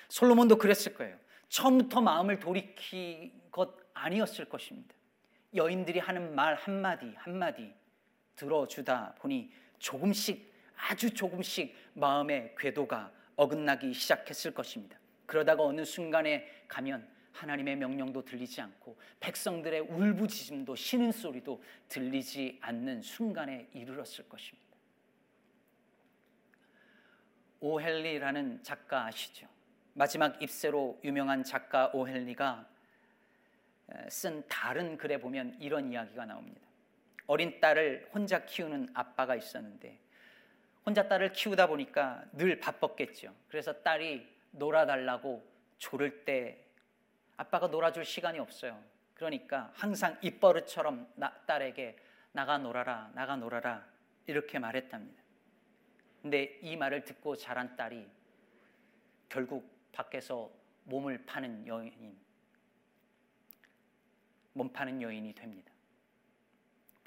솔로몬도 0.09 0.57
그랬을 0.57 0.93
거예요. 0.95 1.17
처음부터 1.49 2.01
마음을 2.01 2.39
돌이킨 2.39 3.49
것 3.51 3.75
아니었을 3.93 4.45
것입니다. 4.45 4.95
여인들이 5.53 5.99
하는 5.99 6.35
말 6.35 6.55
한마디 6.55 7.13
한마디 7.15 7.73
들어주다 8.35 9.15
보니 9.19 9.51
조금씩 9.79 10.53
아주 10.75 11.13
조금씩 11.13 11.75
마음의 11.93 12.55
궤도가 12.57 13.11
어긋나기 13.35 13.93
시작했을 13.93 14.53
것입니다. 14.53 14.97
그러다가 15.25 15.63
어느 15.63 15.83
순간에 15.83 16.47
가면 16.67 17.07
하나님의 17.31 17.77
명령도 17.77 18.25
들리지 18.25 18.59
않고 18.61 18.97
백성들의 19.19 19.81
울부짖음도 19.81 20.75
신음 20.75 21.11
소리도 21.11 21.63
들리지 21.87 22.59
않는 22.61 23.01
순간에 23.01 23.69
이르렀을 23.73 24.27
것입니다. 24.27 24.67
오헬리라는 27.61 28.63
작가 28.63 29.05
아시죠? 29.05 29.47
마지막 29.93 30.41
입세로 30.41 30.99
유명한 31.03 31.43
작가 31.43 31.91
오헬리가 31.93 32.67
쓴 34.09 34.43
다른 34.47 34.97
글에 34.97 35.19
보면 35.19 35.57
이런 35.59 35.91
이야기가 35.91 36.25
나옵니다. 36.25 36.68
어린 37.29 37.59
딸을 37.59 38.09
혼자 38.11 38.43
키우는 38.43 38.89
아빠가 38.95 39.35
있었는데 39.35 39.99
혼자 40.83 41.07
딸을 41.07 41.31
키우다 41.31 41.67
보니까 41.67 42.25
늘 42.31 42.59
바빴겠죠. 42.59 43.35
그래서 43.47 43.71
딸이 43.83 44.27
놀아달라고 44.49 45.47
조를 45.77 46.25
때 46.25 46.65
아빠가 47.37 47.67
놀아줄 47.67 48.03
시간이 48.03 48.39
없어요. 48.39 48.83
그러니까 49.13 49.71
항상 49.75 50.17
입버릇처럼 50.23 51.07
나, 51.13 51.31
딸에게 51.45 51.99
나가 52.31 52.57
놀아라, 52.57 53.11
나가 53.13 53.35
놀아라 53.35 53.85
이렇게 54.25 54.57
말했답니다. 54.57 55.21
근데 56.23 56.57
이 56.63 56.75
말을 56.75 57.03
듣고 57.03 57.35
자란 57.35 57.75
딸이 57.75 58.09
결국 59.29 59.69
밖에서 59.91 60.49
몸을 60.85 61.23
파는 61.27 61.67
여인, 61.67 62.17
몸 64.53 64.73
파는 64.73 64.99
여인이 64.99 65.35
됩니다. 65.35 65.71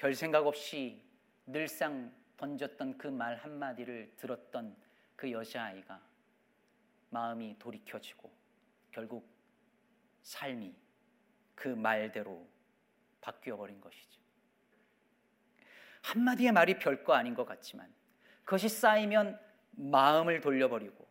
별 0.03 0.17
생각 0.17 0.45
없이 0.49 1.01
늘상 1.47 2.13
던졌던 2.37 2.99
그 2.99 3.07
말 3.07 3.37
한마디를 3.37 4.13
들었던 4.17 4.77
그 5.15 5.31
여자아이가 5.31 6.03
마음이 7.11 7.57
돌이켜지고 7.61 8.29
결국 8.91 9.25
삶이 10.23 10.75
그 11.55 11.69
말대로 11.69 12.45
바뀌어 13.21 13.57
버린 13.57 13.81
것이죠. 13.81 14.21
한마디의 16.03 16.51
말이 16.51 16.81
별거 16.81 17.13
아닌 17.13 17.33
것 17.33 17.45
같지만 17.45 17.89
그것이 18.45 18.69
쌓이면 18.69 19.39
마음을 19.71 20.41
돌려버리고 20.41 21.07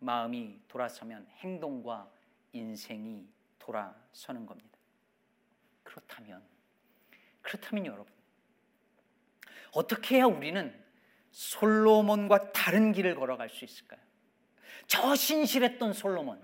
마음이 0.00 0.60
돌아서면 0.68 1.26
행동과 1.38 2.12
인생이 2.52 3.26
돌아서는 3.58 4.44
겁니다. 4.44 4.78
그렇다면, 5.82 6.42
그렇다면 7.40 7.86
여러분, 7.86 8.17
어떻게 9.72 10.16
해야 10.16 10.26
우리는 10.26 10.74
솔로몬과 11.30 12.52
다른 12.52 12.92
길을 12.92 13.14
걸어갈 13.14 13.48
수 13.48 13.64
있을까요? 13.64 14.00
저 14.86 15.14
신실했던 15.14 15.92
솔로몬, 15.92 16.42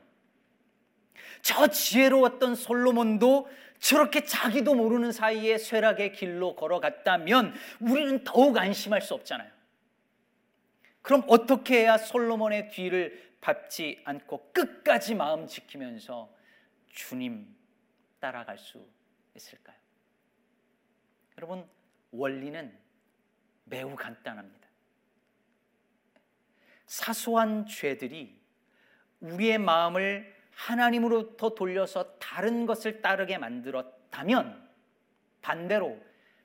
저 1.43 1.67
지혜로웠던 1.67 2.55
솔로몬도 2.55 3.49
저렇게 3.79 4.25
자기도 4.25 4.75
모르는 4.75 5.13
사이에 5.13 5.59
쇠락의 5.59 6.13
길로 6.13 6.57
걸어갔다면 6.57 7.55
우리는 7.81 8.25
더욱 8.25 8.57
안심할 8.57 9.03
수 9.03 9.15
없잖아요. 9.15 9.51
그럼 11.03 11.23
어떻게 11.29 11.81
해야 11.81 11.99
솔로몬의 11.99 12.71
뒤를 12.71 13.35
밟지 13.43 14.01
않고 14.05 14.53
끝까지 14.53 15.15
마음 15.15 15.47
지키면서 15.47 16.35
주님 16.89 17.55
따라갈 18.21 18.57
수 18.57 18.89
있을까요? 19.35 19.77
여러분, 21.37 21.69
원리는 22.11 22.84
매우 23.65 23.95
간단합니다. 23.95 24.69
사소한 26.87 27.67
죄들이 27.67 28.41
우리의 29.21 29.59
마음을 29.59 30.35
하나님으로부터 30.53 31.55
돌려서 31.55 32.19
다른 32.19 32.67
것을 32.67 33.03
따르게 33.03 33.39
만들었다면 33.39 34.69
반대로 35.43 36.01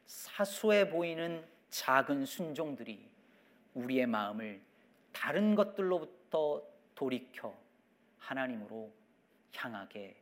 사소해 0.08 0.90
보이는 0.90 1.46
작은 1.70 2.26
순종들이 2.26 3.08
우리의 3.76 4.08
마음을 4.08 4.62
다른 5.12 5.56
것들로부터 5.56 6.64
돌이켜 6.96 7.56
하나님으로 8.18 8.92
향하게 9.56 10.22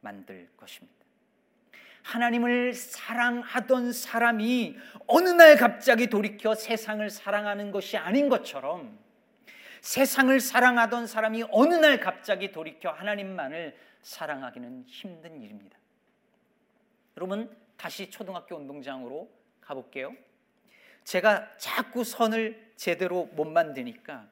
만들 0.00 0.50
것입니다. 0.56 1.05
하나님을 2.06 2.72
사랑하던 2.72 3.92
사람이 3.92 4.78
어느 5.08 5.28
날 5.30 5.56
갑자기 5.56 6.06
돌이켜 6.06 6.54
세상을 6.54 7.10
사랑하는 7.10 7.72
것이 7.72 7.96
아닌 7.96 8.28
것처럼 8.28 8.96
세상을 9.80 10.38
사랑하던 10.38 11.08
사람이 11.08 11.44
어느 11.50 11.74
날 11.74 11.98
갑자기 11.98 12.52
돌이켜 12.52 12.90
하나님만을 12.90 13.76
사랑하기는 14.02 14.84
힘든 14.86 15.42
일입니다. 15.42 15.76
여러분, 17.16 17.54
다시 17.76 18.08
초등학교 18.08 18.54
운동장으로 18.54 19.28
가볼게요. 19.60 20.14
제가 21.02 21.56
자꾸 21.56 22.04
선을 22.04 22.72
제대로 22.76 23.24
못 23.32 23.46
만드니까 23.46 24.28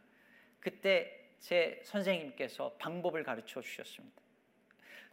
그때 0.60 1.10
제 1.40 1.80
선생님께서 1.84 2.76
방법을 2.78 3.24
가르쳐 3.24 3.60
주셨습니다. 3.60 4.22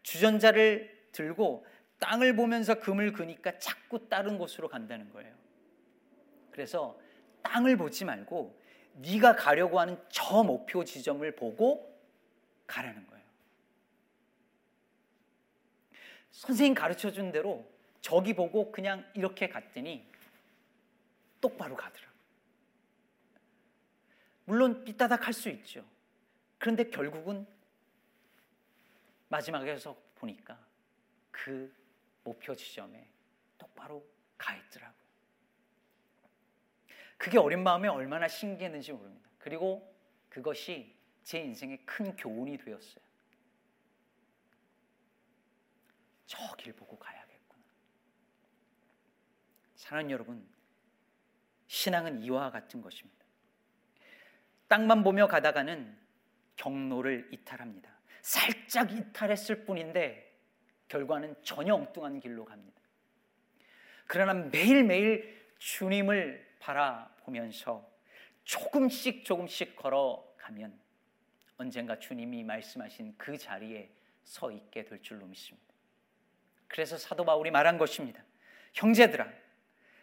주전자를 0.04 1.02
들고 1.12 1.66
땅을 2.02 2.36
보면서 2.36 2.80
금을 2.80 3.14
그니까 3.14 3.58
자꾸 3.60 4.10
다른 4.10 4.40
곳으로 4.40 4.68
간다는 4.68 5.10
거예요. 5.14 5.34
그래서 6.50 7.00
땅을 7.44 7.78
보지 7.78 8.06
말고 8.06 8.60
네가 8.96 9.36
가려고 9.36 9.80
하는 9.80 10.04
저 10.10 10.44
목표 10.44 10.84
지점을 10.84 11.36
보고 11.36 11.96
가라는 12.66 13.06
거예요. 13.06 13.24
선생님 16.32 16.74
가르쳐 16.74 17.12
준 17.12 17.32
대로 17.32 17.72
저기 18.02 18.34
보고 18.34 18.72
그냥 18.72 19.06
이렇게 19.14 19.48
갔더니 19.48 20.04
똑바로 21.40 21.76
가더라고요. 21.76 22.12
물론 24.46 24.84
삐따닥 24.84 25.28
할 25.28 25.34
수 25.34 25.50
있죠. 25.50 25.86
그런데 26.58 26.90
결국은 26.90 27.46
마지막에서 29.30 29.96
보니까 30.16 30.58
그 31.30 31.72
목표 32.24 32.56
지점에 32.56 33.10
똑바로 33.58 34.06
가 34.38 34.56
있더라고요. 34.56 35.02
그게 37.18 37.38
어린 37.38 37.64
마음에 37.64 37.88
얼마나 37.88 38.28
신기했는지 38.28 38.92
모릅니다. 38.94 39.30
그리고 39.38 39.96
그것이 40.30 40.96
제 41.24 41.40
인생에 41.40 41.78
큰 41.86 42.16
교훈이 42.16 42.58
되었어요. 42.58 43.04
저 46.26 46.56
길 46.56 46.74
보고 46.74 46.98
가야겠구나. 46.98 47.64
사랑하는 49.76 50.12
여러분, 50.12 50.48
신앙은 51.68 52.22
이와 52.24 52.52
같은 52.52 52.82
것입니다. 52.82 53.26
땅만 54.68 55.04
보며 55.04 55.28
가다가는 55.28 56.00
경로를 56.56 57.28
이탈합니다. 57.34 57.92
살짝 58.22 58.92
이탈했을 58.94 59.66
뿐인데 59.66 60.31
결과는 60.92 61.36
전혀 61.42 61.74
엉뚱한 61.74 62.20
길로 62.20 62.44
갑니다. 62.44 62.82
그러나 64.08 64.34
매일매일 64.34 65.42
주님을 65.58 66.56
바라보면서 66.60 67.90
조금씩 68.44 69.24
조금씩 69.24 69.78
걸어가면 69.78 70.78
언젠가 71.56 71.98
주님이 71.98 72.44
말씀하신 72.44 73.16
그 73.18 73.38
자리에 73.38 73.90
서 74.24 74.52
있게 74.52 74.84
될 74.84 75.02
줄로 75.02 75.26
믿습니다. 75.28 75.74
그래서 76.68 76.98
사도 76.98 77.24
바울이 77.24 77.52
말한 77.52 77.78
것입니다. 77.78 78.22
형제들아, 78.74 79.32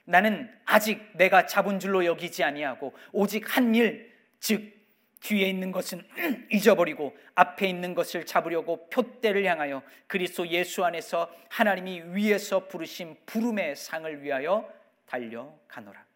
나는 0.07 0.51
아직 0.64 1.03
내가 1.18 1.44
잡은 1.44 1.79
줄로 1.79 2.07
여기지 2.07 2.44
아니하고 2.44 2.94
오직 3.12 3.57
한 3.57 3.74
일, 3.74 4.16
즉 4.40 4.77
뒤에 5.20 5.48
있는 5.48 5.72
것은 5.72 6.07
잊어버리고 6.50 7.16
앞에 7.35 7.68
있는 7.68 7.94
것을 7.94 8.24
잡으려고 8.26 8.88
표대를 8.88 9.44
향하여 9.44 9.83
그리스도 10.07 10.46
예수 10.48 10.85
안에서 10.85 11.31
하나님이 11.48 12.02
위에서 12.14 12.68
부르신 12.68 13.16
부름의 13.26 13.76
상을 13.76 14.22
위하여 14.22 14.68
달려가노라. 15.07 16.07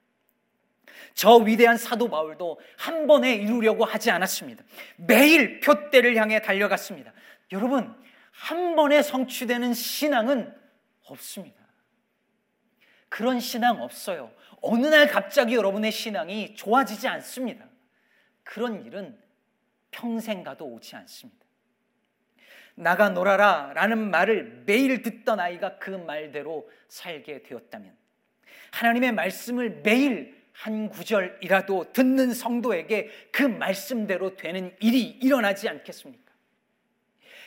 저 1.15 1.37
위대한 1.37 1.77
사도 1.77 2.09
바울도 2.09 2.61
한 2.79 3.07
번에 3.07 3.35
이루려고 3.35 3.85
하지 3.85 4.11
않았습니다. 4.11 4.65
매일 4.97 5.61
표대를 5.61 6.17
향해 6.17 6.41
달려갔습니다. 6.41 7.13
여러분, 7.53 7.95
한 8.31 8.77
번에 8.77 9.03
성취되는 9.03 9.75
신앙은 9.75 10.55
없습니다. 11.07 11.61
그런 13.09 13.41
신앙 13.41 13.83
없어요. 13.83 14.33
어느 14.63 14.87
날 14.87 15.07
갑자기 15.09 15.55
여러분의 15.55 15.93
신앙이 15.93 16.55
좋아지지 16.55 17.09
않습니다. 17.09 17.67
그런 18.45 18.85
일은 18.85 19.19
평생 19.91 20.43
가도 20.43 20.67
오지 20.67 20.97
않습니다. 20.97 21.43
나가 22.75 23.11
놀아라 23.11 23.73
라는 23.75 24.11
말을 24.11 24.63
매일 24.67 25.03
듣던 25.03 25.39
아이가 25.41 25.79
그 25.79 25.91
말대로 25.91 26.69
살게 26.89 27.43
되었다면 27.43 27.95
하나님의 28.71 29.13
말씀을 29.13 29.83
매일 29.83 30.43
한 30.53 30.89
구절이라도 30.89 31.93
듣는 31.93 32.33
성도에게 32.33 33.11
그 33.31 33.43
말씀대로 33.43 34.37
되는 34.37 34.75
일이 34.81 35.03
일어나지 35.03 35.69
않겠습니까? 35.69 36.33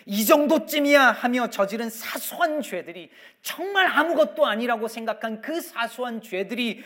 이 0.07 0.25
정도쯤이야 0.25 1.01
하며 1.11 1.49
저지른 1.49 1.89
사소한 1.89 2.61
죄들이 2.61 3.09
정말 3.41 3.87
아무것도 3.87 4.45
아니라고 4.45 4.87
생각한 4.87 5.41
그 5.41 5.61
사소한 5.61 6.21
죄들이 6.21 6.83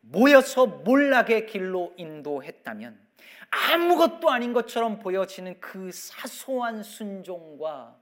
모여서 0.00 0.66
몰락의 0.66 1.46
길로 1.46 1.94
인도했다면 1.96 3.07
아무것도 3.50 4.30
아닌 4.30 4.52
것처럼 4.52 4.98
보여지는 4.98 5.58
그 5.60 5.90
사소한 5.92 6.82
순종과 6.82 7.98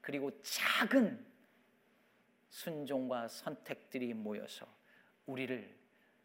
그리고 0.00 0.30
작은 0.42 1.24
순종과 2.50 3.28
선택들이 3.28 4.14
모여서 4.14 4.66
우리를 5.26 5.76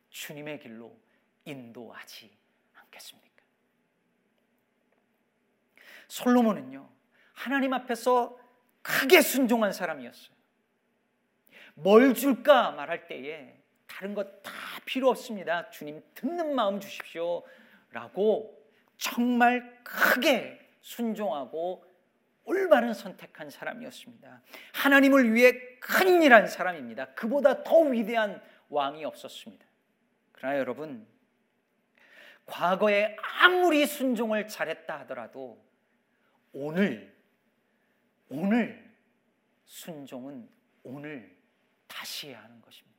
주님의 0.09 0.59
길로 0.59 0.97
인도하지 1.45 2.35
않겠습니까? 2.73 3.43
솔로몬은요, 6.07 6.89
하나님 7.33 7.73
앞에서 7.73 8.37
크게 8.81 9.21
순종한 9.21 9.73
사람이었어요. 9.73 10.35
뭘 11.75 12.13
줄까 12.13 12.71
말할 12.71 13.07
때에 13.07 13.59
다른 13.87 14.13
것 14.13 14.41
다 14.43 14.51
필요 14.85 15.09
없습니다. 15.09 15.69
주님 15.69 16.03
듣는 16.13 16.55
마음 16.55 16.79
주십시오. 16.79 17.43
라고 17.91 18.62
정말 18.97 19.81
크게 19.83 20.59
순종하고 20.81 21.85
올바른 22.45 22.93
선택한 22.93 23.49
사람이었습니다. 23.49 24.41
하나님을 24.73 25.33
위해 25.33 25.53
큰일 25.79 26.33
한 26.33 26.47
사람입니다. 26.47 27.13
그보다 27.13 27.63
더 27.63 27.79
위대한 27.79 28.41
왕이 28.69 29.05
없었습니다. 29.05 29.65
그러나 30.31 30.57
여러분, 30.57 31.07
과거에 32.45 33.15
아무리 33.39 33.85
순종을 33.85 34.47
잘했다 34.47 34.99
하더라도 35.01 35.63
오늘, 36.51 37.15
오늘 38.29 38.91
순종은 39.65 40.49
오늘 40.83 41.35
다시 41.87 42.29
해야 42.29 42.43
하는 42.43 42.61
것입니다. 42.61 42.93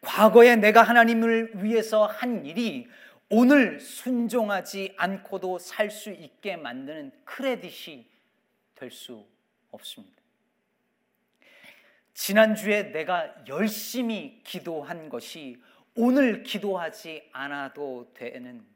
과거에 0.00 0.56
내가 0.56 0.82
하나님을 0.82 1.62
위해서 1.62 2.06
한 2.06 2.44
일이 2.44 2.88
오늘 3.34 3.80
순종하지 3.80 4.92
않고도 4.98 5.58
살 5.58 5.90
수 5.90 6.10
있게 6.10 6.54
만드는 6.58 7.10
크레딧이 7.24 8.06
될 8.74 8.90
수 8.90 9.26
없습니다. 9.70 10.20
지난주에 12.12 12.92
내가 12.92 13.34
열심히 13.48 14.42
기도한 14.44 15.08
것이 15.08 15.62
오늘 15.94 16.42
기도하지 16.42 17.30
않아도 17.32 18.12
되는 18.12 18.66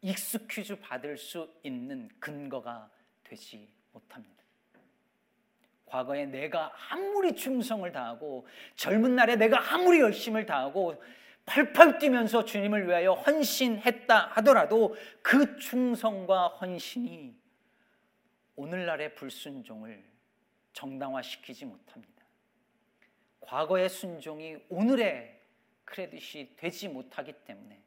excuse 0.00 0.76
받을 0.76 1.18
수 1.18 1.52
있는 1.62 2.08
근거가 2.18 2.88
되지 3.22 3.68
못합니다. 3.92 4.42
과거에 5.84 6.24
내가 6.24 6.72
아무리 6.88 7.36
충성을 7.36 7.92
다하고 7.92 8.46
젊은 8.76 9.14
날에 9.14 9.36
내가 9.36 9.74
아무리 9.74 10.00
열심을 10.00 10.46
다하고 10.46 11.02
펄펄 11.50 11.98
뛰면서 11.98 12.44
주님을 12.44 12.86
위하여 12.86 13.14
헌신했다 13.14 14.28
하더라도 14.34 14.94
그 15.20 15.56
충성과 15.58 16.46
헌신이 16.48 17.36
오늘날의 18.54 19.16
불순종을 19.16 20.04
정당화시키지 20.72 21.64
못합니다. 21.64 22.24
과거의 23.40 23.88
순종이 23.88 24.58
오늘의 24.68 25.40
크레딧이 25.86 26.54
되지 26.56 26.88
못하기 26.88 27.32
때문에 27.44 27.82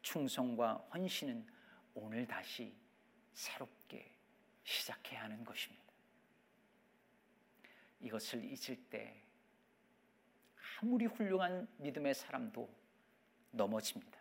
충성과 0.00 0.88
헌신은 0.94 1.46
오늘 1.94 2.26
다시 2.26 2.74
새롭게 3.34 4.10
시작해야 4.64 5.24
하는 5.24 5.44
것입니다. 5.44 5.84
이것을 8.00 8.44
잊을 8.44 8.76
때 8.88 9.25
아무리 10.78 11.06
훌륭한 11.06 11.68
믿음의 11.78 12.14
사람도 12.14 12.68
넘어집니다. 13.52 14.18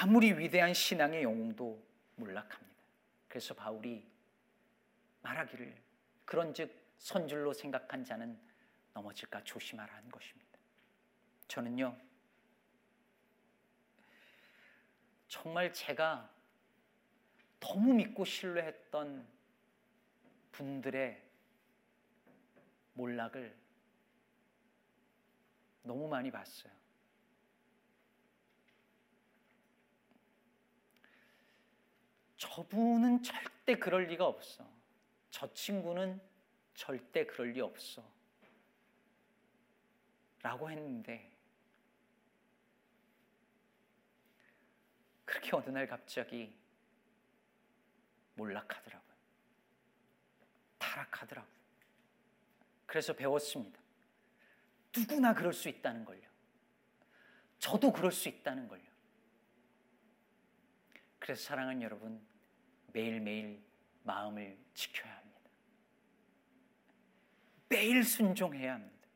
아무리 0.00 0.32
위대한 0.32 0.72
신앙의 0.72 1.22
영웅도 1.22 1.82
몰락합니다. 2.16 2.82
그래서 3.28 3.54
바울이 3.54 4.06
말하기를 5.22 5.74
그런즉 6.24 6.72
선줄로 6.98 7.52
생각한 7.52 8.04
자는 8.04 8.38
넘어질까 8.94 9.44
조심하라는 9.44 10.10
것입니다. 10.10 10.58
저는요 11.48 11.96
정말 15.28 15.72
제가 15.72 16.30
너무 17.60 17.92
믿고 17.94 18.24
신뢰했던 18.24 19.26
분들의 20.52 21.22
몰락을 22.94 23.63
너무 25.84 26.08
많이 26.08 26.30
봤어요. 26.30 26.72
저분은 32.36 33.22
절대 33.22 33.76
그럴 33.76 34.06
리가 34.06 34.26
없어. 34.26 34.68
저 35.30 35.52
친구는 35.52 36.20
절대 36.74 37.24
그럴 37.26 37.52
리 37.52 37.60
없어. 37.60 38.02
라고 40.42 40.70
했는데, 40.70 41.30
그렇게 45.24 45.56
어느 45.56 45.70
날 45.70 45.86
갑자기 45.86 46.54
몰락하더라고요. 48.34 49.14
타락하더라고요. 50.78 51.54
그래서 52.86 53.12
배웠습니다. 53.14 53.83
누구나 54.96 55.34
그럴 55.34 55.52
수 55.52 55.68
있다는 55.68 56.04
걸요. 56.04 56.22
저도 57.58 57.92
그럴 57.92 58.12
수 58.12 58.28
있다는 58.28 58.68
걸요. 58.68 58.82
그래서 61.18 61.42
사랑하는 61.44 61.82
여러분, 61.82 62.20
매일매일 62.92 63.62
마음을 64.02 64.58
지켜야 64.74 65.16
합니다. 65.16 65.40
매일 67.68 68.04
순종해야 68.04 68.74
합니다. 68.74 69.08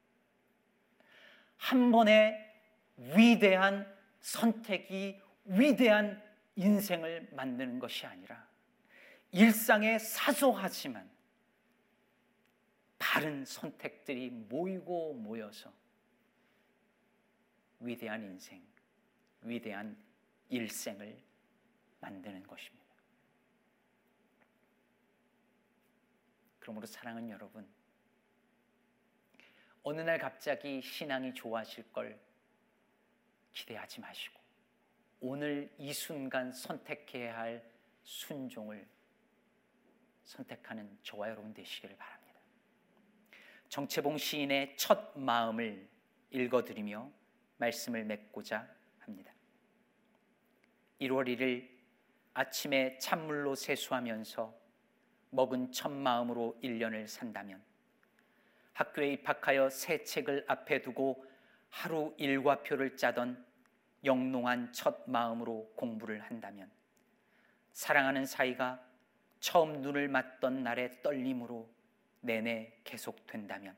한 1.58 1.92
번의 1.92 2.48
위대한 2.96 3.86
선택이 4.20 5.20
위대한 5.44 6.22
인생을 6.56 7.28
만드는 7.32 7.78
것이 7.78 8.06
아니라 8.06 8.48
일상의 9.30 10.00
사소하지만 10.00 11.08
바른 13.10 13.42
선택들이 13.42 14.28
모이고 14.28 15.14
모여서 15.14 15.72
위대한 17.80 18.22
인생, 18.22 18.62
위대한 19.40 19.96
일생을 20.50 21.18
만드는 22.00 22.46
것입니다. 22.46 22.84
그러므로 26.60 26.86
사랑하는 26.86 27.30
여러분, 27.30 27.66
어느 29.82 30.02
날 30.02 30.18
갑자기 30.18 30.82
신앙이 30.82 31.32
좋아질 31.32 31.90
걸 31.90 32.20
기대하지 33.54 34.02
마시고 34.02 34.38
오늘 35.20 35.74
이 35.78 35.94
순간 35.94 36.52
선택해야 36.52 37.38
할 37.38 37.72
순종을 38.04 38.86
선택하는 40.24 40.98
저와 41.02 41.30
여러분 41.30 41.54
되시기를 41.54 41.96
바랍니다. 41.96 42.17
정채봉 43.68 44.16
시인의 44.16 44.76
첫 44.76 45.18
마음을 45.18 45.88
읽어드리며 46.30 47.10
말씀을 47.58 48.04
맺고자 48.04 48.66
합니다. 48.98 49.32
1월 51.00 51.28
1일 51.28 51.68
아침에 52.34 52.98
찬물로 52.98 53.54
세수하면서 53.54 54.54
먹은 55.30 55.72
첫 55.72 55.90
마음으로 55.90 56.58
1년을 56.62 57.06
산다면 57.06 57.62
학교에 58.72 59.12
입학하여 59.12 59.68
새 59.68 60.02
책을 60.02 60.44
앞에 60.48 60.80
두고 60.80 61.24
하루 61.68 62.14
일과표를 62.16 62.96
짜던 62.96 63.44
영롱한 64.04 64.72
첫 64.72 65.02
마음으로 65.06 65.72
공부를 65.76 66.20
한다면 66.20 66.70
사랑하는 67.72 68.24
사이가 68.24 68.82
처음 69.40 69.82
눈을 69.82 70.08
맞던 70.08 70.62
날의 70.62 71.02
떨림으로 71.02 71.68
내내 72.20 72.72
계속된다면 72.84 73.76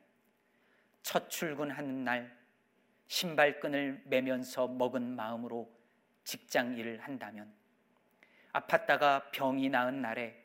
첫 1.01 1.29
출근하는 1.29 2.03
날 2.03 2.37
신발끈을 3.07 4.03
매면서 4.05 4.67
먹은 4.67 5.15
마음으로 5.15 5.69
직장 6.23 6.77
일을 6.77 6.99
한다면 7.01 7.51
아팠다가 8.53 9.31
병이 9.31 9.69
나은 9.69 10.01
날에 10.01 10.41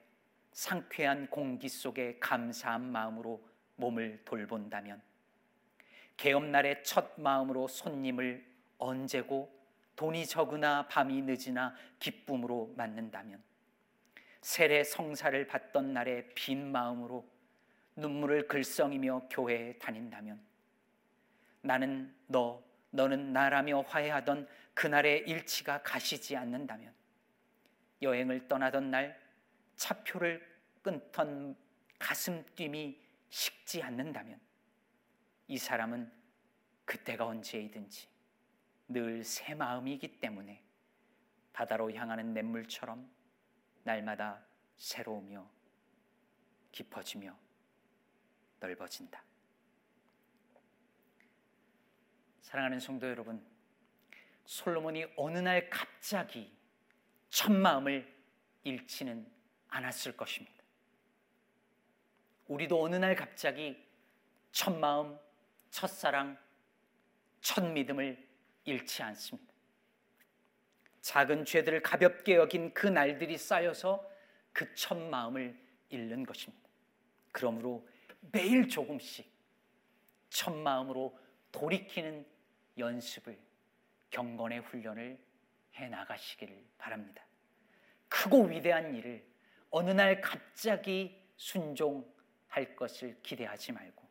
상쾌한 0.52 1.28
공기 1.28 1.68
속에 1.68 2.18
감사한 2.18 2.90
마음으로 2.90 3.46
몸을 3.76 4.22
돌본다면 4.24 5.02
개업날의 6.16 6.82
첫 6.82 7.20
마음으로 7.20 7.68
손님을 7.68 8.44
언제고 8.78 9.54
돈이 9.96 10.26
적으나 10.26 10.86
밤이 10.88 11.22
늦으나 11.22 11.74
기쁨으로 11.98 12.72
맞는다면 12.76 13.42
세례 14.40 14.82
성사를 14.84 15.46
받던 15.46 15.92
날의 15.92 16.30
빈 16.34 16.70
마음으로 16.70 17.28
눈물을 17.96 18.46
글썽이며 18.46 19.28
교회에 19.30 19.78
다닌다면 19.78 20.40
나는 21.62 22.14
너, 22.26 22.62
너는 22.90 23.32
나라며 23.32 23.80
화해하던 23.82 24.48
그날의 24.74 25.28
일치가 25.28 25.82
가시지 25.82 26.36
않는다면 26.36 26.94
여행을 28.02 28.46
떠나던 28.46 28.90
날 28.90 29.20
차표를 29.76 30.46
끊던 30.82 31.56
가슴 31.98 32.44
뜀이 32.54 33.00
식지 33.30 33.82
않는다면 33.82 34.38
이 35.48 35.58
사람은 35.58 36.12
그때가 36.84 37.26
언제이든지 37.26 38.08
늘 38.88 39.24
새 39.24 39.54
마음이기 39.54 40.20
때문에 40.20 40.62
바다로 41.52 41.92
향하는 41.92 42.32
냇물처럼 42.34 43.10
날마다 43.82 44.44
새로우며 44.76 45.48
깊어지며 46.70 47.45
넓어진다. 48.60 49.22
사랑하는 52.40 52.80
성도 52.80 53.08
여러분, 53.08 53.44
솔로몬이 54.44 55.06
어느 55.16 55.38
날 55.38 55.68
갑자기 55.68 56.56
첫 57.28 57.52
마음을 57.52 58.14
잃지는 58.64 59.26
않았을 59.68 60.16
것입니다. 60.16 60.56
우리도 62.46 62.82
어느 62.82 62.96
날 62.96 63.16
갑자기 63.16 63.84
첫 64.52 64.70
마음, 64.76 65.18
첫 65.70 65.88
사랑, 65.88 66.38
첫 67.40 67.64
믿음을 67.64 68.26
잃지 68.64 69.02
않습니다. 69.02 69.52
작은 71.00 71.44
죄들을 71.44 71.82
가볍게 71.82 72.36
여긴 72.36 72.72
그 72.72 72.86
날들이 72.86 73.36
쌓여서 73.38 74.16
그 74.52 74.74
첫 74.74 74.96
마음을 74.96 75.54
잃는 75.90 76.24
것입니다. 76.24 76.66
그러므로 77.30 77.86
매일 78.32 78.68
조금씩 78.68 79.30
첫 80.28 80.54
마음으로 80.54 81.18
돌이키는 81.52 82.26
연습을 82.78 83.38
경건의 84.10 84.60
훈련을 84.60 85.18
해 85.74 85.88
나가시기를 85.88 86.64
바랍니다. 86.78 87.24
크고 88.08 88.44
위대한 88.44 88.94
일을 88.94 89.24
어느 89.70 89.90
날 89.90 90.20
갑자기 90.20 91.20
순종할 91.36 92.76
것을 92.76 93.20
기대하지 93.22 93.72
말고 93.72 94.06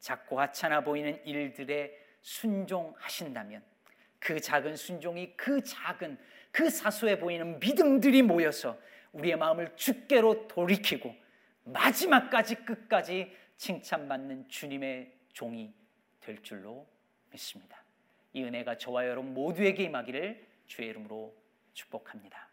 작고 0.00 0.40
하찮아 0.40 0.82
보이는 0.82 1.24
일들에 1.24 1.98
순종하신다면 2.22 3.62
그 4.18 4.40
작은 4.40 4.76
순종이 4.76 5.36
그 5.36 5.62
작은 5.62 6.18
그 6.50 6.68
사소해 6.70 7.18
보이는 7.18 7.58
믿음들이 7.60 8.22
모여서 8.22 8.78
우리의 9.12 9.36
마음을 9.36 9.74
주께로 9.76 10.48
돌이키고 10.48 11.14
마지막까지 11.64 12.56
끝까지 12.56 13.34
칭찬받는 13.58 14.48
주님의 14.48 15.12
종이 15.32 15.74
될 16.20 16.42
줄로 16.42 16.86
믿습니다. 17.30 17.84
이 18.32 18.42
은혜가 18.42 18.78
저와 18.78 19.06
여러분 19.06 19.34
모두에게 19.34 19.84
임하기를 19.84 20.46
주의 20.66 20.88
이름으로 20.88 21.34
축복합니다. 21.74 22.47